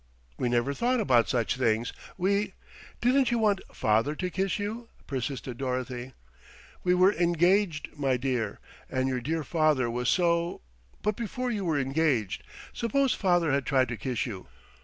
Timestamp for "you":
3.29-3.37, 4.57-4.89, 11.51-11.65, 14.25-14.47